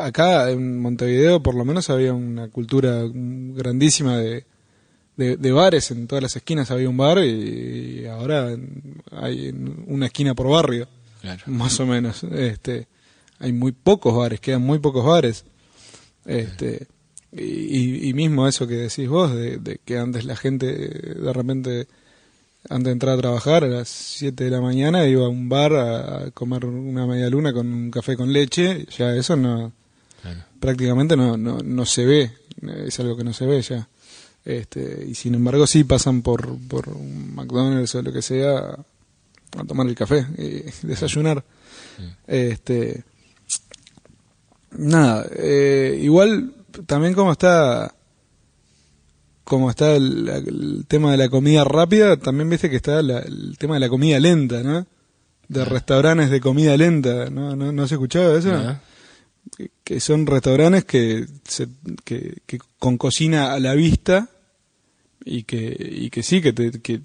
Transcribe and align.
acá 0.00 0.50
en 0.50 0.80
Montevideo 0.80 1.42
por 1.42 1.54
lo 1.54 1.64
menos 1.64 1.90
había 1.90 2.12
una 2.12 2.48
cultura 2.48 3.02
grandísima 3.12 4.16
de, 4.18 4.44
de, 5.16 5.52
bares, 5.52 5.90
en 5.90 6.06
todas 6.06 6.22
las 6.22 6.36
esquinas 6.36 6.70
había 6.70 6.88
un 6.88 6.96
bar 6.96 7.18
y, 7.24 8.06
ahora 8.06 8.54
hay 9.12 9.48
una 9.86 10.06
esquina 10.06 10.34
por 10.34 10.48
barrio, 10.48 10.88
más 11.46 11.80
o 11.80 11.86
menos. 11.86 12.22
Este, 12.24 12.86
hay 13.38 13.52
muy 13.52 13.72
pocos 13.72 14.14
bares, 14.14 14.40
quedan 14.40 14.62
muy 14.62 14.78
pocos 14.78 15.04
bares. 15.04 15.44
Este, 16.26 16.86
y, 17.32 18.12
mismo 18.14 18.46
eso 18.46 18.66
que 18.66 18.74
decís 18.74 19.08
vos, 19.08 19.34
de, 19.34 19.80
que 19.84 19.98
antes 19.98 20.24
la 20.24 20.36
gente 20.36 20.66
de 20.66 21.32
repente, 21.32 21.86
antes 22.68 22.84
de 22.84 22.92
entrar 22.92 23.14
a 23.14 23.20
trabajar 23.20 23.64
a 23.64 23.68
las 23.68 23.88
7 23.88 24.44
de 24.44 24.50
la 24.50 24.60
mañana, 24.60 25.06
iba 25.06 25.24
a 25.24 25.28
un 25.28 25.48
bar 25.48 25.74
a, 25.74 26.30
comer 26.32 26.66
una 26.66 27.06
media 27.06 27.30
luna 27.30 27.52
con 27.52 27.72
un 27.72 27.90
café 27.90 28.16
con 28.16 28.32
leche, 28.32 28.86
ya 28.96 29.14
eso 29.14 29.34
no, 29.36 29.72
prácticamente 30.60 31.16
no, 31.16 31.36
no, 31.36 31.58
no 31.58 31.86
se 31.86 32.04
ve, 32.04 32.32
es 32.86 32.98
algo 33.00 33.16
que 33.16 33.24
no 33.24 33.32
se 33.32 33.46
ve 33.46 33.62
ya. 33.62 33.88
Este, 34.44 35.04
y 35.08 35.14
sin 35.14 35.34
embargo 35.34 35.66
sí 35.66 35.82
pasan 35.82 36.22
por, 36.22 36.56
por 36.68 36.88
un 36.88 37.34
McDonald's 37.34 37.96
o 37.96 38.02
lo 38.02 38.12
que 38.12 38.22
sea 38.22 38.78
a 39.58 39.64
tomar 39.66 39.88
el 39.88 39.94
café 39.94 40.26
y 40.38 40.64
desayunar. 40.86 41.44
Este, 42.26 43.04
nada, 44.70 45.26
eh, 45.36 45.98
igual 46.00 46.52
también 46.86 47.14
como 47.14 47.32
está 47.32 47.92
como 49.44 49.70
está 49.70 49.94
el, 49.94 50.84
tema 50.88 51.12
de 51.12 51.16
la 51.16 51.28
comida 51.28 51.62
rápida, 51.62 52.16
también 52.16 52.50
viste 52.50 52.68
que 52.68 52.76
está 52.76 52.98
el 52.98 53.56
tema 53.58 53.74
de 53.74 53.80
la 53.80 53.88
comida 53.88 54.18
lenta, 54.18 54.62
¿no? 54.64 54.86
De 55.46 55.64
restaurantes 55.64 56.30
de 56.30 56.40
comida 56.40 56.76
lenta, 56.76 57.30
¿no? 57.30 57.54
¿No, 57.54 57.70
no 57.70 57.86
se 57.86 57.94
escuchaba 57.94 58.36
eso? 58.36 58.50
Que, 59.86 60.00
son 60.00 60.26
restaurantes 60.26 60.84
que, 60.84 61.26
se, 61.44 61.68
que, 62.04 62.38
que, 62.44 62.58
con 62.80 62.98
cocina 62.98 63.52
a 63.52 63.60
la 63.60 63.74
vista 63.74 64.28
y 65.24 65.44
que, 65.44 65.76
y 65.78 66.10
que 66.10 66.24
sí, 66.24 66.42
que, 66.42 66.52
te, 66.52 66.72
que 66.80 67.02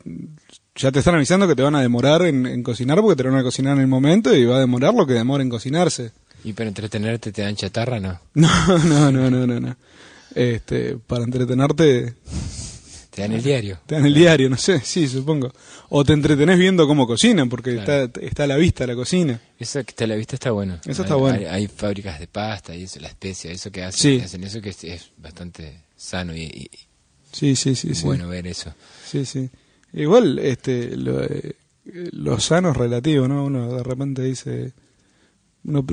ya 0.75 0.91
te 0.91 0.97
están 0.97 1.13
avisando 1.13 1.47
que 1.47 1.55
te 1.55 1.61
van 1.61 1.75
a 1.75 1.81
demorar 1.81 2.23
en, 2.23 2.63
cocinar 2.63 2.99
porque 3.01 3.21
te 3.21 3.29
van 3.29 3.39
a 3.39 3.43
cocinar 3.43 3.75
en 3.75 3.81
el 3.81 3.87
momento 3.87 4.35
y 4.35 4.45
va 4.45 4.57
a 4.57 4.61
demorar 4.61 4.95
lo 4.95 5.05
que 5.05 5.13
demora 5.13 5.43
en 5.43 5.49
cocinarse. 5.49 6.11
¿Y 6.43 6.53
para 6.53 6.69
entretenerte 6.69 7.31
te 7.31 7.43
dan 7.43 7.55
chatarra, 7.55 7.99
no? 7.99 8.19
No, 8.33 8.79
no, 8.79 9.11
no, 9.11 9.29
no, 9.29 9.45
no. 9.45 9.59
no. 9.59 9.75
Este, 10.33 10.97
para 10.97 11.23
entretenerte... 11.23 12.15
Te 13.11 13.21
dan 13.21 13.33
el 13.33 13.43
diario. 13.43 13.79
Te 13.85 13.95
dan 13.95 14.05
el 14.05 14.13
diario, 14.13 14.49
no 14.49 14.57
sé, 14.57 14.79
sí, 14.79 15.07
supongo. 15.07 15.51
O 15.89 16.03
te 16.03 16.13
entretenés 16.13 16.57
viendo 16.57 16.87
cómo 16.87 17.05
cocinan, 17.05 17.49
porque 17.49 17.77
está, 17.77 18.09
está 18.21 18.45
a 18.45 18.47
la 18.47 18.55
vista 18.55 18.87
la 18.87 18.95
cocina. 18.95 19.39
Eso 19.59 19.83
que 19.83 19.91
está 19.91 20.05
a 20.05 20.07
la 20.07 20.15
vista 20.15 20.35
está 20.35 20.51
bueno. 20.51 20.79
Eso 20.85 21.03
está 21.03 21.15
bueno. 21.15 21.47
Hay, 21.49 21.67
fábricas 21.67 22.19
de 22.19 22.27
pasta 22.27 22.73
y 22.73 22.83
eso, 22.83 22.99
la 23.01 23.09
especia, 23.09 23.51
eso 23.51 23.69
que 23.69 23.83
hacen, 23.83 24.21
hacen 24.21 24.43
eso 24.43 24.61
que 24.61 24.69
es, 24.69 25.11
bastante 25.17 25.83
sano 25.95 26.35
y, 26.35 26.69
Sí, 27.31 27.55
sí, 27.55 27.75
sí. 27.75 27.93
Bueno 28.03 28.27
ver 28.27 28.47
eso. 28.47 28.73
Sí, 29.05 29.25
sí. 29.25 29.49
Igual, 29.93 30.39
este, 30.39 30.95
lo, 30.97 31.23
eh, 31.23 31.55
lo 31.85 32.39
sano 32.39 32.71
es 32.71 32.77
relativo, 32.77 33.27
¿no? 33.27 33.45
Uno 33.45 33.75
de 33.75 33.83
repente 33.83 34.21
dice, 34.21 34.73
uno 35.63 35.85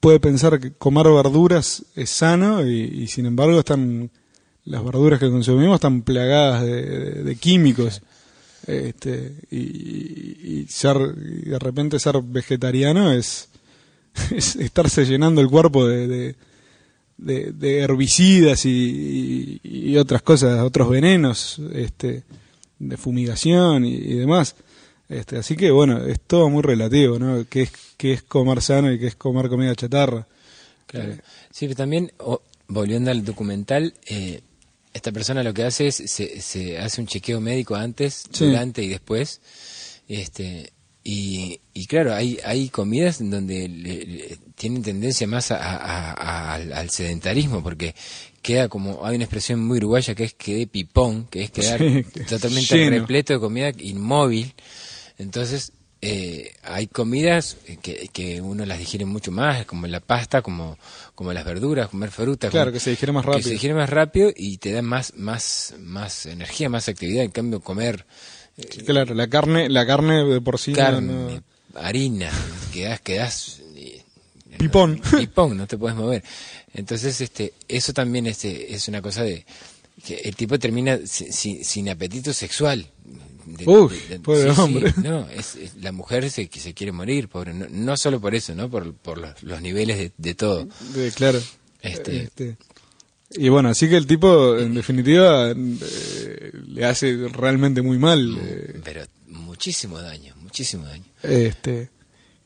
puede 0.00 0.20
pensar 0.20 0.58
que 0.58 0.72
comer 0.72 1.06
verduras 1.06 1.84
es 1.94 2.10
sano 2.10 2.66
y, 2.66 3.06
sin 3.06 3.26
embargo 3.26 3.58
están, 3.58 4.10
las 4.64 4.84
verduras 4.84 5.18
que 5.18 5.30
consumimos 5.30 5.76
están 5.76 6.02
plagadas 6.02 6.64
de, 6.64 7.36
químicos. 7.40 8.02
Este, 8.66 9.34
y, 9.50 10.66
ser, 10.68 10.96
y 11.18 11.50
de 11.50 11.58
repente 11.58 11.98
ser 11.98 12.22
vegetariano 12.22 13.12
es, 13.12 13.48
es 14.30 14.56
estarse 14.56 15.04
llenando 15.04 15.40
el 15.40 15.48
cuerpo 15.48 15.86
de 15.86 16.36
de, 17.22 17.78
herbicidas 17.80 18.64
y, 18.64 19.96
otras 19.96 20.22
cosas, 20.22 20.60
otros 20.60 20.88
venenos, 20.88 21.60
este, 21.72 22.24
de 22.78 22.96
fumigación 22.96 23.84
y, 23.84 24.14
demás. 24.14 24.56
Este, 25.08 25.36
así 25.36 25.56
que 25.56 25.70
bueno, 25.70 26.04
es 26.06 26.20
todo 26.20 26.48
muy 26.48 26.62
relativo, 26.62 27.18
¿no? 27.18 27.44
¿Qué 27.48 27.62
es, 27.62 27.72
qué 27.96 28.14
es 28.14 28.22
comer 28.22 28.62
sano 28.62 28.90
y 28.90 28.98
qué 28.98 29.08
es 29.08 29.14
comer 29.14 29.48
comida 29.48 29.74
chatarra? 29.74 30.26
Claro. 30.86 31.14
Sí, 31.50 31.66
pero 31.66 31.76
también, 31.76 32.12
volviendo 32.68 33.10
al 33.10 33.24
documental, 33.24 33.94
eh, 34.06 34.40
esta 34.92 35.12
persona 35.12 35.42
lo 35.42 35.54
que 35.54 35.64
hace 35.64 35.88
es, 35.88 35.96
se, 35.96 36.40
se 36.40 36.78
hace 36.78 37.00
un 37.00 37.06
chequeo 37.06 37.40
médico 37.40 37.74
antes, 37.74 38.24
durante 38.38 38.82
y 38.82 38.88
después, 38.88 39.40
este, 40.08 40.72
y, 41.04 41.60
y 41.74 41.86
claro, 41.86 42.14
hay, 42.14 42.38
hay 42.44 42.68
comidas 42.68 43.20
en 43.20 43.30
donde 43.30 44.38
tienen 44.54 44.82
tendencia 44.82 45.26
más 45.26 45.50
al, 45.50 46.90
sedentarismo, 46.90 47.62
porque 47.62 47.94
queda 48.40 48.68
como, 48.68 49.04
hay 49.04 49.16
una 49.16 49.24
expresión 49.24 49.64
muy 49.64 49.78
uruguaya 49.78 50.14
que 50.14 50.24
es 50.24 50.34
que 50.34 50.56
de 50.56 50.66
pipón, 50.68 51.26
que 51.26 51.42
es 51.42 51.50
quedar 51.50 51.80
totalmente 52.28 52.90
repleto 52.90 53.32
de 53.32 53.40
comida 53.40 53.72
inmóvil. 53.78 54.54
Entonces, 55.18 55.72
eh, 56.04 56.52
hay 56.64 56.88
comidas 56.88 57.56
que, 57.80 58.10
que 58.12 58.40
uno 58.40 58.66
las 58.66 58.78
digiere 58.78 59.04
mucho 59.04 59.30
más, 59.30 59.64
como 59.66 59.86
la 59.86 60.00
pasta, 60.00 60.42
como, 60.42 60.76
como 61.14 61.32
las 61.32 61.44
verduras, 61.44 61.88
comer 61.88 62.10
fruta. 62.10 62.50
Claro, 62.50 62.72
que 62.72 62.80
se 62.80 62.90
digiere 62.90 63.12
más 63.12 63.24
rápido. 63.24 63.38
Que 63.38 63.44
se 63.44 63.50
digiere 63.50 63.74
más 63.74 63.88
rápido 63.88 64.32
y 64.34 64.58
te 64.58 64.72
da 64.72 64.82
más, 64.82 65.14
más, 65.16 65.74
más 65.78 66.26
energía, 66.26 66.68
más 66.68 66.88
actividad. 66.88 67.24
En 67.24 67.30
cambio, 67.30 67.60
comer 67.60 68.04
claro, 68.84 69.14
la 69.14 69.28
carne, 69.28 69.68
la 69.68 69.86
carne 69.86 70.24
de 70.24 70.40
por 70.40 70.58
sí. 70.58 70.72
Carne, 70.72 71.42
harina, 71.74 72.30
quedas, 72.72 73.00
quedas. 73.00 73.60
Eh, 73.76 74.02
pipón. 74.58 75.00
Pipón, 75.18 75.56
no 75.56 75.66
te 75.66 75.78
puedes 75.78 75.96
mover. 75.96 76.22
Entonces, 76.74 77.20
este, 77.20 77.54
eso 77.68 77.92
también 77.92 78.26
es, 78.26 78.44
es 78.44 78.88
una 78.88 79.00
cosa 79.00 79.22
de 79.22 79.44
que 80.04 80.16
el 80.16 80.34
tipo 80.34 80.58
termina 80.58 80.98
sin, 81.04 81.88
apetito 81.88 82.32
sexual. 82.32 82.86
Uy, 83.66 83.94
pobre 84.22 84.50
hombre. 84.50 84.94
no, 85.02 85.28
es, 85.28 85.76
la 85.80 85.92
mujer 85.92 86.30
se, 86.30 86.48
se 86.52 86.74
quiere 86.74 86.92
morir, 86.92 87.28
pobre. 87.28 87.54
No, 87.54 87.66
no 87.70 87.96
solo 87.96 88.20
por 88.20 88.34
eso, 88.34 88.54
¿no? 88.54 88.70
Por, 88.70 88.94
por 88.94 89.18
los, 89.42 89.62
niveles 89.62 90.12
de, 90.16 90.34
todo. 90.34 90.68
claro. 91.14 91.40
Este, 91.80 92.22
este, 92.22 92.56
y 93.34 93.48
bueno, 93.48 93.70
así 93.70 93.88
que 93.88 93.96
el 93.96 94.06
tipo, 94.06 94.58
en 94.58 94.74
definitiva, 94.74 95.50
eh, 95.50 96.52
le 96.68 96.84
hace 96.84 97.28
realmente 97.28 97.82
muy 97.82 97.98
mal. 97.98 98.26
Mm, 98.26 98.38
eh. 98.42 98.80
Pero 98.84 99.04
muchísimo 99.28 100.00
daño, 100.00 100.34
muchísimo 100.40 100.84
daño. 100.84 101.04
Este, 101.22 101.90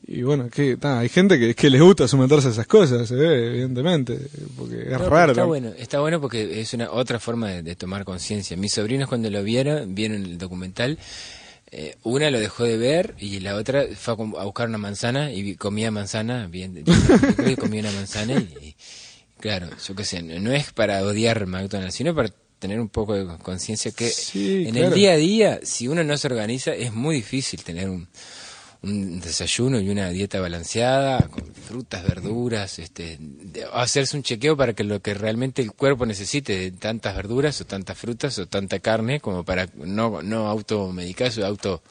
y 0.07 0.23
bueno, 0.23 0.49
que 0.49 0.77
hay 0.81 1.09
gente 1.09 1.37
que, 1.37 1.53
que 1.53 1.69
les 1.69 1.81
gusta 1.81 2.07
someterse 2.07 2.47
a 2.47 2.51
esas 2.51 2.67
cosas, 2.67 3.11
evidentemente, 3.11 4.17
porque 4.57 4.81
es 4.81 5.01
raro. 5.01 5.33
Está 5.33 5.43
bueno, 5.43 5.73
está 5.77 5.99
bueno 5.99 6.21
porque 6.21 6.61
es 6.61 6.73
una 6.73 6.91
otra 6.91 7.19
forma 7.19 7.49
de, 7.49 7.75
tomar 7.75 8.05
conciencia. 8.05 8.55
Mis 8.55 8.73
sobrinos 8.73 9.09
cuando 9.09 9.29
lo 9.29 9.43
vieron, 9.43 9.93
vieron 9.95 10.23
el 10.23 10.37
documental, 10.37 10.97
eh, 11.71 11.95
una 12.03 12.31
lo 12.31 12.39
dejó 12.39 12.63
de 12.63 12.77
ver 12.77 13.15
y 13.19 13.41
la 13.41 13.55
otra 13.55 13.83
fue 13.95 14.13
a, 14.13 14.43
buscar 14.45 14.69
una 14.69 14.77
manzana 14.77 15.33
y 15.33 15.55
comía 15.55 15.91
manzana, 15.91 16.47
bien, 16.47 16.83
comía 17.59 17.81
una 17.81 17.91
manzana 17.91 18.39
y 18.39 18.75
Claro, 19.39 19.69
yo 19.85 19.95
qué 19.95 20.03
sé, 20.03 20.23
no 20.23 20.51
es 20.51 20.73
para 20.73 21.03
odiar 21.03 21.45
McDonald's, 21.45 21.93
sino 21.93 22.15
para 22.15 22.29
tener 22.57 22.79
un 22.79 22.89
poco 22.89 23.13
de 23.13 23.37
conciencia 23.37 23.91
que 23.91 24.11
en 24.33 24.75
el 24.75 24.93
día 24.93 25.11
a 25.11 25.15
día, 25.15 25.59
si 25.61 25.87
uno 25.87 26.03
no 26.03 26.17
se 26.17 26.27
organiza, 26.27 26.73
es 26.73 26.91
muy 26.91 27.17
difícil 27.17 27.63
tener 27.63 27.87
un, 27.87 28.07
desayuno 28.81 29.79
y 29.79 29.89
una 29.89 30.09
dieta 30.09 30.39
balanceada, 30.39 31.27
con 31.29 31.45
frutas, 31.53 32.03
verduras, 32.03 32.79
este, 32.79 33.19
hacerse 33.73 34.17
un 34.17 34.23
chequeo 34.23 34.55
para 34.55 34.73
que 34.73 34.83
lo 34.83 35.01
que 35.01 35.13
realmente 35.13 35.61
el 35.61 35.71
cuerpo 35.71 36.05
necesite 36.05 36.57
de 36.57 36.71
tantas 36.71 37.15
verduras 37.15 37.59
o 37.61 37.65
tantas 37.65 37.97
frutas 37.97 38.37
o 38.39 38.47
tanta 38.47 38.79
carne, 38.79 39.19
como 39.19 39.43
para 39.43 39.67
no, 39.75 40.21
no 40.21 40.47
automedicarse 40.47 41.41
o 41.41 41.45
auto... 41.45 41.81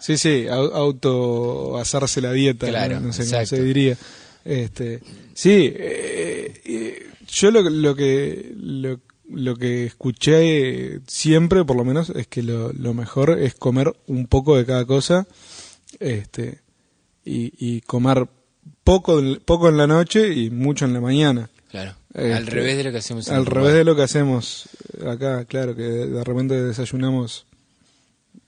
Sí, 0.00 0.16
sí, 0.16 0.46
auto 0.48 1.78
hacerse 1.78 2.20
la 2.20 2.32
dieta, 2.32 2.66
claro, 2.66 2.98
no, 2.98 3.12
sé 3.12 3.24
cómo 3.30 3.46
se 3.46 3.62
diría. 3.62 3.96
Este, 4.44 5.00
sí, 5.32 5.72
eh, 5.76 7.06
yo 7.28 7.50
lo, 7.50 7.62
lo 7.62 7.94
que 7.94 8.52
lo, 9.28 9.56
que 9.56 9.86
escuché 9.86 11.00
siempre, 11.06 11.64
por 11.64 11.76
lo 11.76 11.84
menos, 11.84 12.10
es 12.10 12.26
que 12.26 12.42
lo, 12.42 12.72
mejor 12.94 13.38
es 13.38 13.54
comer 13.54 13.92
un 14.06 14.26
poco 14.26 14.56
de 14.56 14.66
cada 14.66 14.84
cosa, 14.84 15.26
este, 16.00 16.60
y, 17.24 17.80
comer 17.82 18.26
poco 18.84 19.20
poco 19.44 19.68
en 19.68 19.76
la 19.76 19.86
noche 19.86 20.32
y 20.32 20.50
mucho 20.50 20.84
en 20.84 20.92
la 20.92 21.00
mañana. 21.00 21.50
Claro. 21.70 21.94
al 22.14 22.24
este, 22.24 22.50
revés 22.50 22.76
de 22.76 22.84
lo 22.84 22.92
que 22.92 22.98
hacemos. 22.98 23.28
Al 23.28 23.46
revés 23.46 23.74
de 23.74 23.84
lo 23.84 23.96
que 23.96 24.02
hacemos 24.02 24.68
acá, 25.06 25.44
claro, 25.46 25.74
que 25.74 25.82
de 25.82 26.24
repente 26.24 26.62
desayunamos 26.62 27.46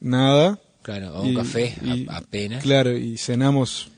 nada. 0.00 0.58
Claro, 0.82 1.14
o 1.14 1.23
un 1.23 1.35
café 1.35 1.75
apenas. 2.08 2.62
Claro, 2.62 2.96
y 2.96 3.17
cenamos 3.17 3.90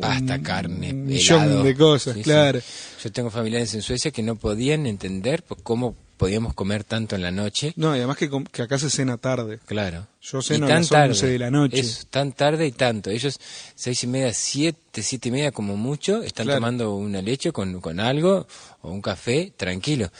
pasta, 0.00 0.42
carne, 0.42 0.90
un 0.90 1.06
millón 1.06 1.62
de 1.62 1.74
cosas, 1.76 2.16
claro. 2.18 2.60
Yo 3.02 3.12
tengo 3.12 3.30
familiares 3.30 3.74
en 3.74 3.82
Suecia 3.82 4.10
que 4.10 4.22
no 4.22 4.36
podían 4.36 4.86
entender 4.86 5.44
pues, 5.44 5.60
cómo 5.62 5.94
podíamos 6.18 6.52
comer 6.52 6.84
tanto 6.84 7.16
en 7.16 7.22
la 7.22 7.30
noche. 7.30 7.72
No, 7.76 7.94
y 7.94 7.98
además 7.98 8.18
que, 8.18 8.28
que 8.52 8.62
acá 8.62 8.78
se 8.78 8.90
cena 8.90 9.16
tarde. 9.16 9.58
Claro. 9.64 10.06
Yo 10.20 10.42
ceno 10.42 10.66
a 10.66 10.68
tan 10.68 10.82
las 10.82 10.92
11 10.92 11.26
de 11.28 11.38
la 11.38 11.50
noche. 11.50 11.80
Eso, 11.80 12.04
tan 12.10 12.32
tarde 12.32 12.66
y 12.66 12.72
tanto. 12.72 13.08
Ellos, 13.10 13.38
seis 13.74 14.02
y 14.04 14.06
media, 14.08 14.34
siete, 14.34 15.02
siete 15.02 15.28
y 15.30 15.32
media 15.32 15.52
como 15.52 15.76
mucho, 15.76 16.22
están 16.22 16.44
Claro. 16.44 16.58
tomando 16.60 16.94
una 16.96 17.22
leche 17.22 17.52
con, 17.52 17.80
con 17.80 18.00
algo 18.00 18.46
o 18.82 18.90
un 18.90 19.00
café, 19.00 19.52
tranquilo. 19.56 20.10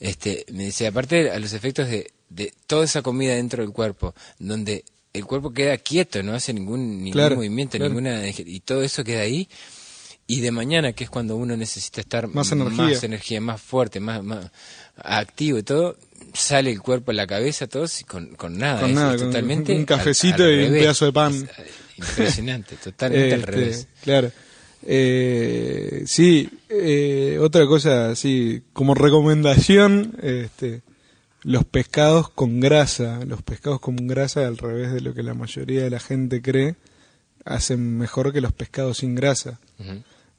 Este, 0.00 0.46
me 0.52 0.64
dice, 0.64 0.86
aparte 0.86 1.30
a 1.30 1.38
los 1.38 1.52
efectos 1.52 1.88
de, 1.88 2.10
de 2.30 2.52
toda 2.66 2.84
esa 2.84 3.02
comida 3.02 3.34
dentro 3.34 3.62
del 3.62 3.72
cuerpo, 3.72 4.14
donde 4.38 4.84
el 5.12 5.26
cuerpo 5.26 5.52
queda 5.52 5.76
quieto, 5.76 6.22
no 6.22 6.32
hace 6.34 6.54
ningún, 6.54 6.98
ningún 6.98 7.12
Claro, 7.12 7.36
movimiento, 7.36 7.76
claro. 7.76 7.92
ninguna, 7.92 8.22
y 8.28 8.60
todo 8.60 8.82
eso 8.82 9.04
queda 9.04 9.20
ahí. 9.20 9.48
Y 10.26 10.40
de 10.40 10.50
mañana, 10.52 10.92
que 10.92 11.04
es 11.04 11.10
cuando 11.10 11.36
uno 11.36 11.56
necesita 11.56 12.00
estar 12.00 12.28
Más 12.28 12.52
energía. 12.52 12.84
más, 12.84 13.04
energía, 13.04 13.40
más 13.40 13.60
fuerte, 13.60 14.00
más, 14.00 14.22
más 14.22 14.50
activo 14.96 15.58
y 15.58 15.62
todo, 15.62 15.96
sale 16.32 16.70
el 16.70 16.80
cuerpo, 16.80 17.12
la 17.12 17.26
cabeza, 17.26 17.66
todo 17.66 17.86
con, 18.06 18.34
con 18.36 18.56
nada. 18.56 18.80
Con 18.82 18.94
nada, 18.94 19.16
con 19.16 19.26
totalmente 19.26 19.74
un 19.76 19.84
cafecito 19.84 20.44
al- 20.44 20.54
al 20.54 20.60
y 20.62 20.66
un 20.66 20.72
pedazo 20.72 21.04
de 21.06 21.12
pan. 21.12 21.32
Es, 21.34 21.42
eh, 21.42 21.70
impresionante, 21.98 22.76
totalmente 22.82 23.34
al 23.34 23.40
Este, 23.40 23.50
revés. 23.52 23.88
Claro. 24.02 24.32
Eh, 24.84 26.02
sí, 26.06 26.48
eh, 26.68 27.38
otra 27.40 27.66
cosa, 27.66 28.14
sí, 28.16 28.62
como 28.72 28.94
recomendación, 28.94 30.16
este, 30.22 30.82
los 31.42 31.64
pescados 31.64 32.30
con 32.30 32.60
grasa, 32.60 33.24
los 33.26 33.42
pescados 33.42 33.80
con 33.80 33.96
grasa, 34.06 34.46
al 34.46 34.58
revés 34.58 34.92
de 34.92 35.00
lo 35.00 35.14
que 35.14 35.22
la 35.22 35.34
mayoría 35.34 35.82
de 35.82 35.90
la 35.90 36.00
gente 36.00 36.42
cree, 36.42 36.74
hacen 37.44 37.98
mejor 37.98 38.32
que 38.32 38.40
los 38.40 38.52
pescados 38.52 38.98
sin 38.98 39.14
grasa. 39.14 39.60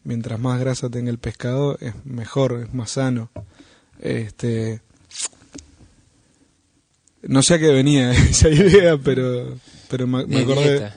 Mientras 0.03 0.39
más 0.39 0.59
grasa 0.59 0.89
tenga 0.89 1.09
el 1.09 1.17
pescado, 1.17 1.77
es 1.79 1.93
mejor, 2.05 2.63
es 2.67 2.73
más 2.73 2.91
sano. 2.91 3.29
Este, 3.99 4.81
no 7.21 7.41
sé 7.41 7.55
a 7.55 7.59
qué 7.59 7.67
venía 7.67 8.11
esa 8.29 8.49
idea, 8.49 8.97
pero, 8.97 9.57
pero 9.89 10.07
me, 10.07 10.41
acordé. 10.41 10.91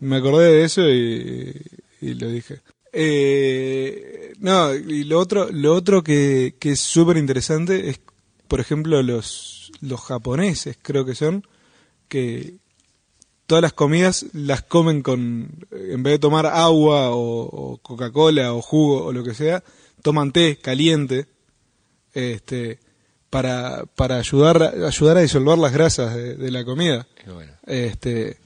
Me 0.00 0.16
acordé 0.16 0.52
de 0.52 0.64
eso 0.64 0.82
y, 0.88 1.60
y 2.00 2.14
lo 2.14 2.28
dije. 2.28 2.60
Eh, 2.92 4.32
no, 4.40 4.74
y 4.74 5.04
lo 5.04 5.18
otro, 5.18 5.50
lo 5.50 5.74
otro 5.74 6.02
que, 6.02 6.56
que 6.58 6.72
es 6.72 6.80
súper 6.80 7.16
interesante 7.16 7.88
es, 7.88 8.00
por 8.48 8.60
ejemplo, 8.60 9.02
los, 9.02 9.70
los 9.80 10.00
japoneses, 10.00 10.76
creo 10.80 11.04
que 11.04 11.14
son, 11.14 11.46
que 12.08 12.56
todas 13.50 13.62
las 13.62 13.72
comidas 13.72 14.26
las 14.32 14.62
comen 14.62 15.02
con, 15.02 15.66
en 15.72 16.02
vez 16.04 16.12
de 16.12 16.18
tomar 16.20 16.46
agua 16.46 17.10
o, 17.10 17.42
o 17.42 17.78
Coca-Cola 17.78 18.54
o 18.54 18.62
jugo 18.62 19.06
o 19.06 19.12
lo 19.12 19.24
que 19.24 19.34
sea, 19.34 19.64
toman 20.02 20.30
té 20.30 20.58
caliente, 20.62 21.26
este, 22.14 22.78
para, 23.28 23.86
para 23.96 24.18
ayudar, 24.18 24.62
ayudar 24.86 25.16
a 25.16 25.22
disolver 25.22 25.58
las 25.58 25.72
grasas 25.72 26.14
de, 26.14 26.36
de 26.36 26.50
la 26.52 26.64
comida. 26.64 27.08
Bueno, 27.26 27.50
Este, 27.66 28.36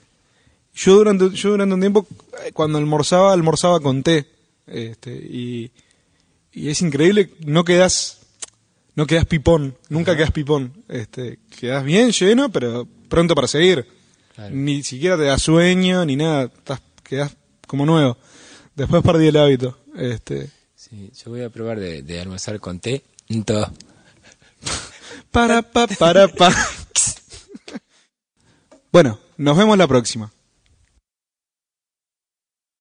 yo 0.73 0.97
durante, 0.97 1.29
yo 1.37 1.51
durante 1.51 1.75
un 1.75 1.81
tiempo, 1.81 2.06
eh, 2.43 2.53
cuando 2.55 2.79
almorzaba, 2.79 3.35
almorzaba 3.35 3.81
con 3.81 4.03
té. 4.03 4.25
Este, 4.67 5.12
y, 5.15 5.71
y 6.51 6.71
es 6.71 6.81
increíble, 6.81 7.29
no 7.45 7.62
quedas, 7.65 8.21
no 8.95 9.06
quedas 9.06 9.27
pipón, 9.27 9.77
nunca 9.91 10.17
quedas 10.17 10.31
pipón. 10.31 10.73
Este, 10.89 11.41
quedas 11.61 11.85
bien 11.85 12.11
lleno, 12.11 12.49
pero 12.49 12.89
pronto 13.11 13.35
para 13.35 13.49
seguir. 13.49 13.94
Claro. 14.35 14.55
Ni 14.55 14.83
siquiera 14.83 15.17
te 15.17 15.25
da 15.25 15.39
sueño, 15.39 16.05
ni 16.05 16.17
nada, 16.17 16.45
estás, 16.45 16.81
quedas 17.03 17.37
como 17.67 17.87
nuevo. 17.87 18.17
Después 18.75 19.03
perdí 19.03 19.29
el 19.29 19.37
hábito. 19.37 19.79
Este, 19.97 20.51
sí, 20.75 21.13
yo 21.23 21.31
voy 21.31 21.43
a 21.43 21.51
probar 21.51 21.79
de, 21.79 22.03
de 22.03 22.21
almorzar 22.21 22.59
con 22.59 22.81
té. 22.81 23.05
Todo. 23.45 23.73
para 25.31 25.63
pa, 25.63 25.87
para 25.87 26.29
pa. 26.29 26.51
bueno, 28.93 29.21
nos 29.37 29.57
vemos 29.57 29.79
la 29.79 29.87
próxima. 29.87 30.33